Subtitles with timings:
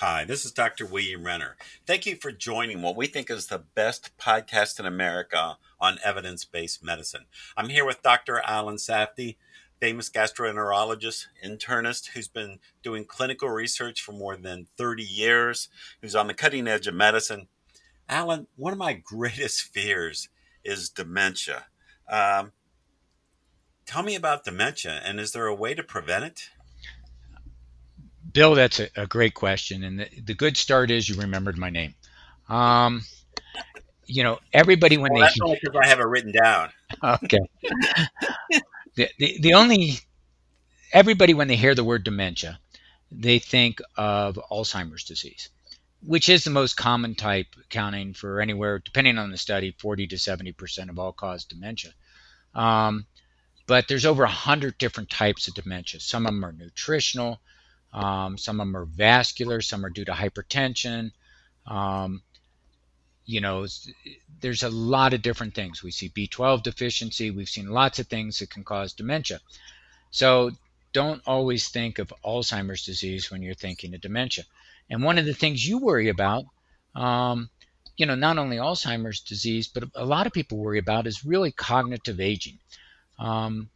[0.00, 0.84] Hi, this is Dr.
[0.84, 1.56] William Renner.
[1.86, 6.44] Thank you for joining what we think is the best podcast in America on evidence
[6.44, 7.24] based medicine.
[7.56, 8.42] I'm here with Dr.
[8.44, 9.36] Alan Safdi,
[9.80, 15.70] famous gastroenterologist, internist who's been doing clinical research for more than 30 years,
[16.02, 17.48] who's on the cutting edge of medicine.
[18.06, 20.28] Alan, one of my greatest fears
[20.62, 21.68] is dementia.
[22.06, 22.52] Um,
[23.86, 26.50] tell me about dementia, and is there a way to prevent it?
[28.32, 31.70] Bill, that's a, a great question, and the, the, good start is you remembered my
[31.70, 31.94] name.
[32.48, 33.02] Um,
[34.06, 36.70] you know, everybody when well, they that's only because I have it written down.
[37.02, 37.38] Okay.
[38.96, 39.98] the, the the only
[40.92, 42.58] everybody when they hear the word dementia,
[43.10, 45.48] they think of Alzheimer's disease,
[46.02, 50.18] which is the most common type, accounting for anywhere, depending on the study, 40 to
[50.18, 51.92] 70 percent of all cause dementia.
[52.54, 53.06] Um,
[53.66, 56.00] but there's over 100 different types of dementia.
[56.00, 57.40] Some of them are nutritional,
[57.96, 61.12] um, some of them are vascular, some are due to hypertension.
[61.66, 62.22] Um,
[63.24, 63.66] you know,
[64.40, 65.82] there's a lot of different things.
[65.82, 67.30] We see B12 deficiency.
[67.30, 69.40] We've seen lots of things that can cause dementia.
[70.10, 70.50] So
[70.92, 74.44] don't always think of Alzheimer's disease when you're thinking of dementia.
[74.90, 76.44] And one of the things you worry about,
[76.94, 77.48] um,
[77.96, 81.50] you know, not only Alzheimer's disease, but a lot of people worry about is really
[81.50, 82.58] cognitive aging.
[83.18, 83.70] Um,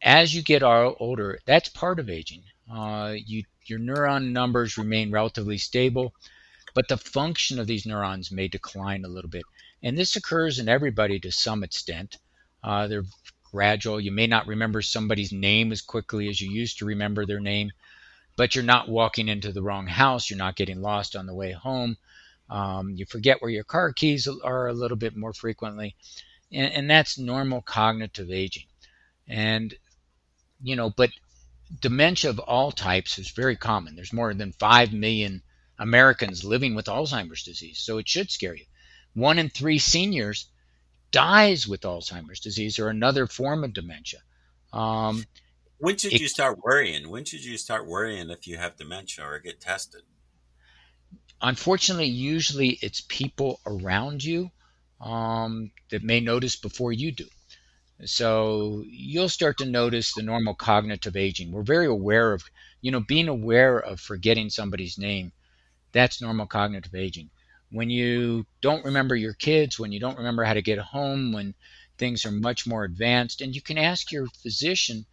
[0.00, 2.44] as you get older, that's part of aging.
[2.72, 6.14] Uh, you your neuron numbers remain relatively stable,
[6.74, 9.44] but the function of these neurons may decline a little bit.
[9.82, 12.18] And this occurs in everybody to some extent.
[12.62, 13.04] Uh, they're
[13.50, 14.00] gradual.
[14.00, 17.70] You may not remember somebody's name as quickly as you used to remember their name,
[18.36, 20.28] but you're not walking into the wrong house.
[20.28, 21.96] You're not getting lost on the way home.
[22.50, 25.96] Um, you forget where your car keys are a little bit more frequently.
[26.52, 28.66] And, and that's normal cognitive aging.
[29.26, 29.74] And,
[30.62, 31.10] you know, but
[31.80, 33.96] dementia of all types is very common.
[33.96, 35.42] There's more than 5 million
[35.78, 38.64] Americans living with Alzheimer's disease, so it should scare you.
[39.14, 40.46] One in three seniors
[41.10, 44.20] dies with Alzheimer's disease or another form of dementia.
[44.72, 45.24] Um,
[45.78, 47.08] when should it, you start worrying?
[47.08, 50.02] When should you start worrying if you have dementia or get tested?
[51.40, 54.50] Unfortunately, usually it's people around you
[55.00, 57.26] um, that may notice before you do.
[58.04, 61.50] So you'll start to notice the normal cognitive aging.
[61.50, 62.44] We're very aware of,
[62.82, 65.32] you know, being aware of forgetting somebody's name.
[65.92, 67.30] That's normal cognitive aging.
[67.70, 71.54] When you don't remember your kids, when you don't remember how to get home, when
[71.96, 75.06] things are much more advanced, and you can ask your physician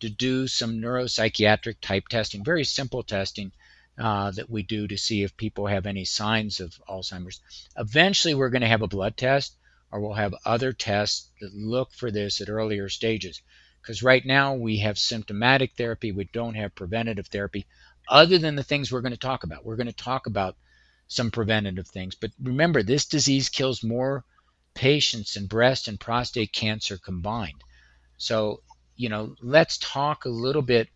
[0.00, 3.52] to do some neuropsychiatric type testing, very simple testing
[3.98, 7.40] uh, that we do to see if people have any signs of Alzheimer's.
[7.76, 9.56] Eventually, we're going to have a blood test
[9.92, 13.42] or we'll have other tests that look for this at earlier stages.
[13.80, 17.66] Because right now we have symptomatic therapy, we don't have preventative therapy,
[18.08, 19.64] other than the things we're going to talk about.
[19.64, 20.56] We're going to talk about
[21.08, 22.14] some preventative things.
[22.14, 24.24] But remember, this disease kills more
[24.74, 27.64] patients than breast and prostate cancer combined.
[28.16, 28.62] So,
[28.96, 30.88] you know, let's talk a little bit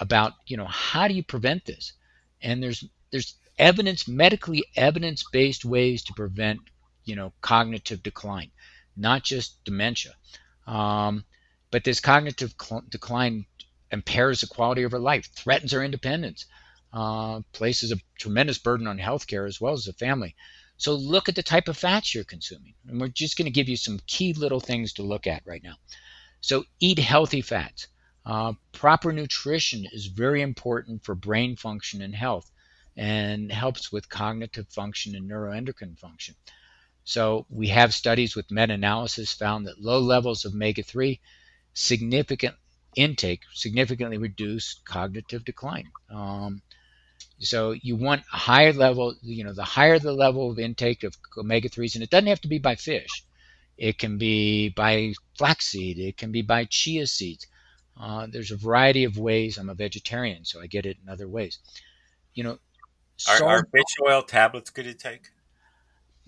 [0.00, 1.92] about, you know, how do you prevent this?
[2.40, 6.60] And there's there's evidence, medically evidence-based ways to prevent
[7.04, 8.50] you know cognitive decline,
[8.96, 10.12] not just dementia.
[10.66, 11.24] Um,
[11.70, 13.46] but this cognitive cl- decline
[13.90, 16.46] impairs the quality of our life, threatens our independence,
[16.92, 20.34] uh, places a tremendous burden on healthcare as well as the family.
[20.76, 23.68] So look at the type of fats you're consuming, and we're just going to give
[23.68, 25.76] you some key little things to look at right now.
[26.40, 27.88] So eat healthy fats.
[28.26, 32.50] Uh, proper nutrition is very important for brain function and health,
[32.96, 36.34] and helps with cognitive function and neuroendocrine function.
[37.04, 41.20] So we have studies with meta-analysis found that low levels of omega-3
[41.74, 42.54] significant
[42.96, 45.90] intake significantly reduce cognitive decline.
[46.10, 46.62] Um,
[47.40, 51.16] so you want a higher level, you know, the higher the level of intake of
[51.36, 53.24] omega-3s, and it doesn't have to be by fish.
[53.76, 55.98] It can be by flaxseed.
[55.98, 57.46] It can be by chia seeds.
[58.00, 59.58] Uh, there's a variety of ways.
[59.58, 61.58] I'm a vegetarian, so I get it in other ways.
[62.34, 62.58] You know,
[63.28, 65.30] are, are fish oil tablets good to take?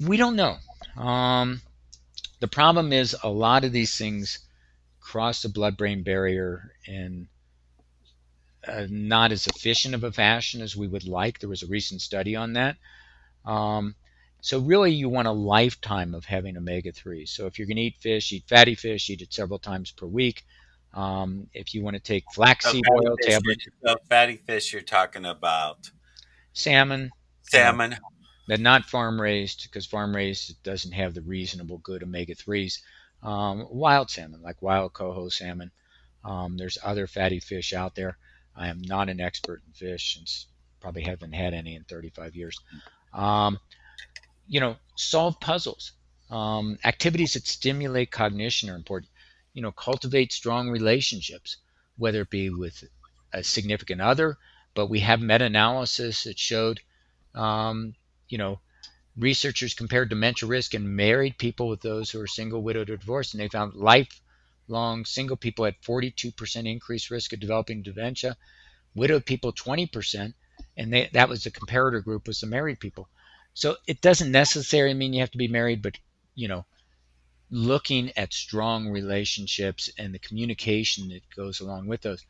[0.00, 0.56] We don't know.
[0.96, 1.60] Um,
[2.40, 4.40] the problem is a lot of these things
[5.00, 7.28] cross the blood-brain barrier in
[8.66, 11.38] uh, not as efficient of a fashion as we would like.
[11.38, 12.76] There was a recent study on that.
[13.44, 13.94] Um,
[14.40, 17.28] so really, you want a lifetime of having omega-3.
[17.28, 20.06] So if you're going to eat fish, eat fatty fish, eat it several times per
[20.06, 20.44] week.
[20.94, 25.26] Um, if you want to take flaxseed so oil tablets, so fatty fish, you're talking
[25.26, 25.90] about
[26.54, 27.10] salmon,
[27.42, 27.96] salmon,
[28.46, 32.80] that not farm raised because farm raised doesn't have the reasonable good omega 3s.
[33.22, 35.70] Um, wild salmon, like wild coho salmon.
[36.24, 38.18] Um, there's other fatty fish out there.
[38.54, 40.18] I am not an expert in fish.
[40.20, 40.46] It's
[40.80, 42.58] probably haven't had any in 35 years.
[43.12, 43.58] Um,
[44.46, 45.92] you know, solve puzzles.
[46.30, 49.10] Um, activities that stimulate cognition are important.
[49.52, 51.56] You know, cultivate strong relationships,
[51.96, 52.84] whether it be with
[53.32, 54.36] a significant other,
[54.74, 56.80] but we have meta-analysis that showed,
[57.34, 57.94] um,
[58.28, 58.60] you know,
[59.16, 63.34] researchers compared dementia risk in married people with those who are single, widowed, or divorced,
[63.34, 68.36] and they found lifelong single people had 42% increased risk of developing dementia,
[68.94, 70.34] widowed people 20%,
[70.76, 73.08] and they, that was the comparator group was the married people.
[73.54, 75.98] So it doesn't necessarily mean you have to be married, but
[76.34, 76.66] you know,
[77.50, 82.24] looking at strong relationships and the communication that goes along with those,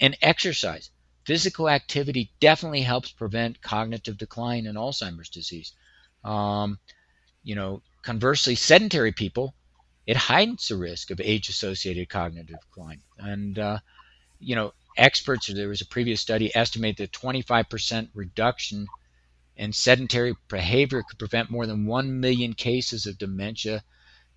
[0.00, 0.90] and exercise.
[1.24, 5.72] Physical activity definitely helps prevent cognitive decline in Alzheimer's disease.
[6.24, 6.78] Um,
[7.42, 9.54] you know, conversely, sedentary people,
[10.06, 13.02] it heightens the risk of age-associated cognitive decline.
[13.18, 13.78] And uh,
[14.38, 18.90] you know, experts, there was a previous study, estimate that 25% reduction
[19.56, 23.84] in sedentary behavior could prevent more than 1 million cases of dementia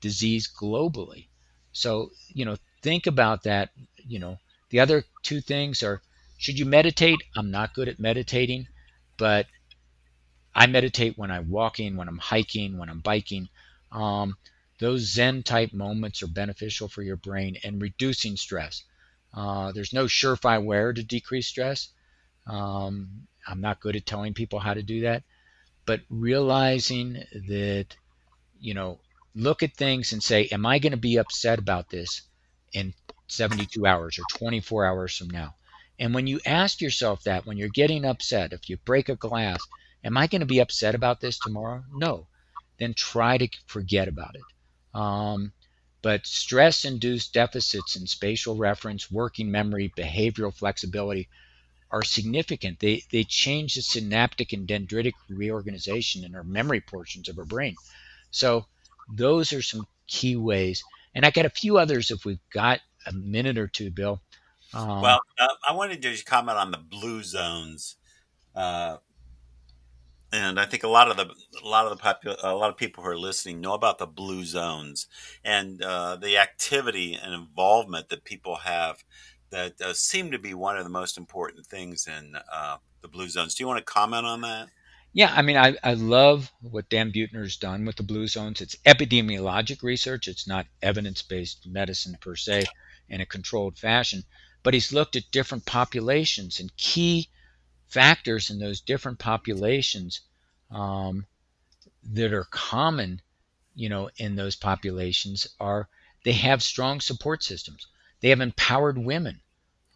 [0.00, 1.28] disease globally.
[1.72, 3.70] So, you know, think about that.
[3.96, 4.38] You know,
[4.70, 6.02] the other two things are
[6.38, 7.18] should you meditate?
[7.36, 8.68] I'm not good at meditating,
[9.16, 9.46] but
[10.54, 13.48] I meditate when I'm walking, when I'm hiking, when I'm biking.
[13.92, 14.36] Um,
[14.78, 18.82] those Zen type moments are beneficial for your brain and reducing stress.
[19.34, 21.88] Uh, there's no surefire way to decrease stress.
[22.46, 25.24] Um, I'm not good at telling people how to do that,
[25.84, 27.96] but realizing that,
[28.60, 29.00] you know,
[29.34, 32.22] look at things and say, am I going to be upset about this
[32.72, 32.94] in
[33.28, 35.54] 72 hours or 24 hours from now?
[35.98, 39.66] And when you ask yourself that, when you're getting upset, if you break a glass,
[40.06, 41.82] Am I going to be upset about this tomorrow?
[41.92, 42.28] No.
[42.78, 44.44] Then try to forget about it.
[44.94, 45.52] Um,
[46.00, 51.28] but stress induced deficits in spatial reference, working memory, behavioral flexibility
[51.90, 52.78] are significant.
[52.78, 57.74] They, they change the synaptic and dendritic reorganization in our memory portions of our brain.
[58.30, 58.66] So,
[59.08, 60.84] those are some key ways.
[61.16, 64.20] And I got a few others if we've got a minute or two, Bill.
[64.74, 67.96] Um, well, uh, I wanted to just comment on the blue zones.
[68.54, 68.98] Uh,
[70.32, 71.32] and I think a lot of the
[71.62, 74.06] a lot of the popu- a lot of people who are listening know about the
[74.06, 75.06] blue zones
[75.44, 79.04] and uh, the activity and involvement that people have
[79.50, 83.28] that uh, seem to be one of the most important things in uh, the blue
[83.28, 83.54] zones.
[83.54, 84.68] Do you want to comment on that?
[85.12, 88.60] Yeah, I mean, I, I love what Dan Buettner's done with the blue zones.
[88.60, 90.28] It's epidemiologic research.
[90.28, 92.64] It's not evidence-based medicine per se
[93.08, 94.24] in a controlled fashion,
[94.66, 97.28] but he's looked at different populations and key
[97.86, 100.22] factors in those different populations
[100.72, 101.24] um,
[102.02, 103.22] that are common,
[103.76, 105.88] you know, in those populations are
[106.24, 107.86] they have strong support systems.
[108.20, 109.40] They have empowered women.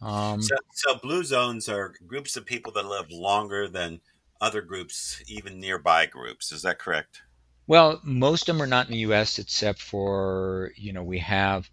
[0.01, 3.99] Um, so, so, blue zones are groups of people that live longer than
[4.39, 6.53] other groups, even nearby groups.
[6.53, 7.23] Is that correct?
[7.67, 9.37] Well, most of them are not in the U.S.
[9.37, 11.69] except for you know we have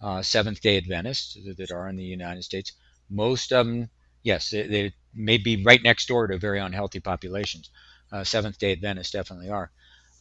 [0.00, 2.72] uh, Seventh Day Adventists that are in the United States.
[3.08, 3.90] Most of them,
[4.22, 7.70] yes, they, they may be right next door to very unhealthy populations.
[8.12, 9.70] Uh, Seventh day Adventists definitely are.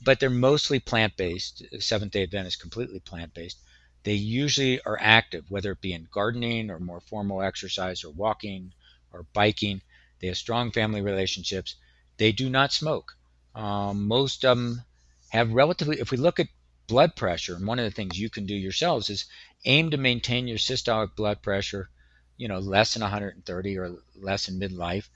[0.02, 1.64] But they're mostly plant based.
[1.80, 3.58] Seventh day Adventists completely plant based.
[4.04, 8.74] They usually are active, whether it be in gardening or more formal exercise or walking
[9.12, 9.82] or biking.
[10.20, 11.76] They have strong family relationships.
[12.18, 13.16] They do not smoke.
[13.56, 14.84] Um, most of them
[15.30, 16.48] have relatively, if we look at
[16.90, 19.26] blood pressure, and one of the things you can do yourselves is
[19.66, 21.90] aim to maintain your systolic blood pressure,
[22.36, 25.08] you know, less than 130 or less in midlife.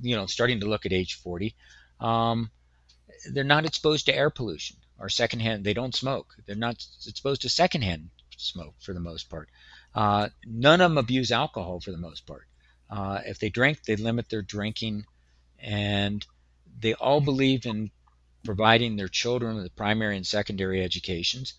[0.00, 1.56] You know, starting to look at age 40
[2.00, 2.50] um,
[3.32, 5.64] they're not exposed to air pollution or secondhand.
[5.64, 6.34] They don't smoke.
[6.46, 9.48] They're not exposed to secondhand smoke for the most part.
[9.94, 12.46] Uh, none of them abuse alcohol for the most part.
[12.90, 15.04] Uh, if they drink, they limit their drinking,
[15.58, 16.24] and
[16.80, 17.90] they all believe in
[18.44, 21.54] providing their children with primary and secondary educations,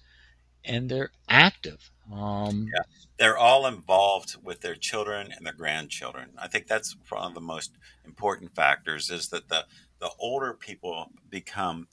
[0.63, 1.91] and they're active.
[2.11, 2.81] Um, yeah.
[3.17, 6.29] They're all involved with their children and their grandchildren.
[6.37, 7.71] I think that's one of the most
[8.05, 9.65] important factors is that the
[9.99, 11.87] the older people become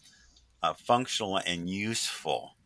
[0.63, 2.57] uh, functional and useful.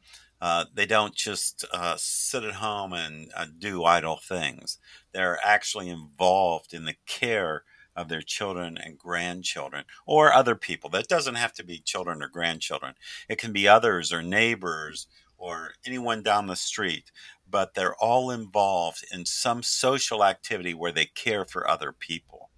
[0.40, 4.78] Uh, they don't just uh, sit at home and uh, do idle things.
[5.12, 7.64] They're actually involved in the care
[7.96, 10.90] of their children and grandchildren or other people.
[10.90, 12.94] That doesn't have to be children or grandchildren,
[13.28, 15.06] it can be others or neighbors
[15.36, 17.10] or anyone down the street.
[17.48, 22.50] But they're all involved in some social activity where they care for other people.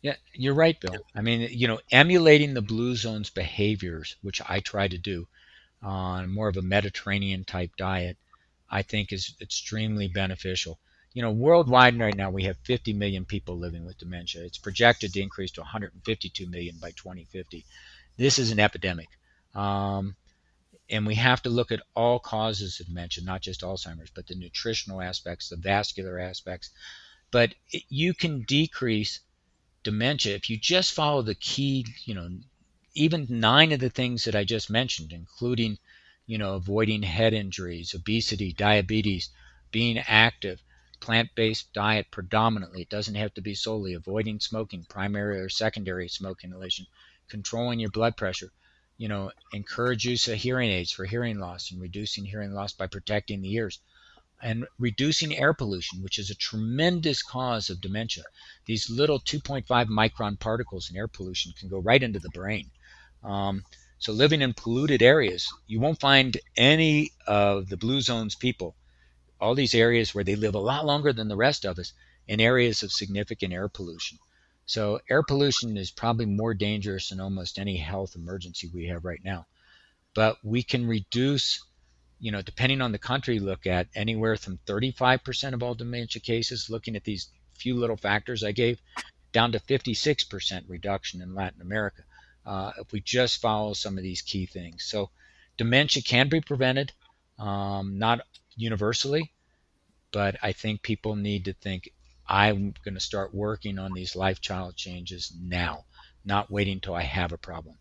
[0.00, 0.98] Yeah, you're right, Bill.
[1.14, 5.26] I mean, you know, emulating the blue zone's behaviors, which I try to do
[5.82, 8.18] on more of a Mediterranean type diet,
[8.70, 10.78] I think is extremely beneficial.
[11.14, 14.42] You know, worldwide right now we have 50 million people living with dementia.
[14.42, 17.64] It's projected to increase to 152 million by 2050.
[18.16, 19.08] This is an epidemic.
[19.54, 20.16] Um,
[20.90, 24.34] and we have to look at all causes of dementia, not just Alzheimer's, but the
[24.34, 26.70] nutritional aspects, the vascular aspects.
[27.30, 29.20] But it, you can decrease
[29.84, 32.28] dementia if you just follow the key, you know,
[32.94, 35.78] even nine of the things that I just mentioned, including,
[36.26, 39.30] you know, avoiding head injuries, obesity, diabetes,
[39.70, 40.62] being active,
[41.04, 42.82] plant-based diet predominantly.
[42.82, 46.86] It doesn't have to be solely avoiding smoking, primary or secondary smoke inhalation,
[47.28, 48.50] controlling your blood pressure
[48.96, 52.86] you know, encourage use of hearing aids for hearing loss and reducing hearing loss by
[52.86, 53.80] protecting the ears
[54.42, 58.24] and reducing air pollution, which is a tremendous cause of dementia.
[58.66, 62.70] These little 2.5 micron particles in air pollution can go right into the brain.
[63.22, 63.64] Um,
[63.98, 68.76] so, living in polluted areas, you won't find any of the blue zones people,
[69.44, 71.92] all these areas where they live a lot longer than the rest of us,
[72.26, 74.18] in areas of significant air pollution.
[74.64, 79.22] So air pollution is probably more dangerous than almost any health emergency we have right
[79.22, 79.46] now.
[80.14, 81.62] But we can reduce,
[82.18, 86.22] you know, depending on the country you look at, anywhere from 35% of all dementia
[86.22, 88.80] cases, looking at these few little factors I gave,
[89.32, 92.02] down to 56% reduction in Latin America
[92.46, 94.84] uh, if we just follow some of these key things.
[94.84, 95.10] So
[95.58, 96.92] dementia can be prevented,
[97.38, 98.20] um, not
[98.56, 99.33] universally,
[100.14, 101.90] but I think people need to think
[102.28, 105.86] I'm going to start working on these lifestyle changes now,
[106.24, 107.76] not waiting until I have a problem.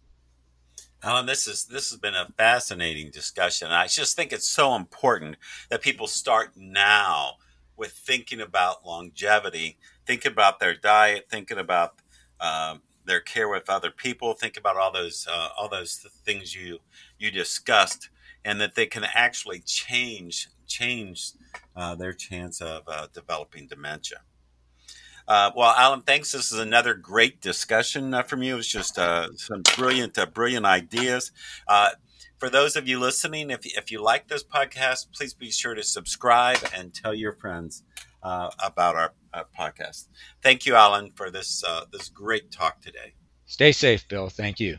[1.03, 3.67] Alan, this is this has been a fascinating discussion.
[3.67, 5.35] I just think it's so important
[5.69, 7.35] that people start now
[7.77, 11.99] with thinking about longevity, thinking about their diet, thinking about
[12.39, 16.79] um, their care with other people, think about all those uh, all those things you
[17.19, 18.09] you discussed,
[18.43, 21.31] and that they can actually change change
[21.75, 24.21] uh, their chance of uh, developing dementia.
[25.27, 26.31] Uh, well, Alan, thanks.
[26.31, 28.57] This is another great discussion uh, from you.
[28.57, 31.31] It's just uh, some brilliant, uh, brilliant ideas.
[32.39, 35.83] For those of you listening, if, if you like this podcast, please be sure to
[35.83, 37.83] subscribe and tell your friends
[38.21, 40.07] about our, our, podcast.
[40.41, 41.63] Thank you, Alan, for this
[41.93, 43.13] this great talk today.
[43.45, 44.27] Stay safe, Bill.
[44.27, 44.77] Thank you.